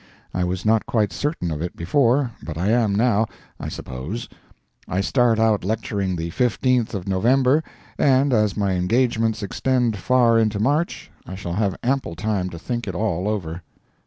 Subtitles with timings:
[0.33, 3.27] I was not quite certain of it before, but I am now,
[3.59, 4.27] I suppose.
[4.87, 7.63] I start out lecturing the 15th of November,
[7.99, 12.87] and as my engagements extend far into March, I shall have ample time to think
[12.87, 13.61] it all over.